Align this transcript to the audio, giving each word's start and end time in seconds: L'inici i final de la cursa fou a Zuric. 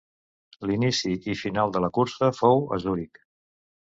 L'inici 0.69 1.11
i 1.33 1.35
final 1.41 1.73
de 1.75 1.81
la 1.83 1.89
cursa 1.97 2.31
fou 2.39 2.65
a 2.77 2.81
Zuric. 2.85 3.21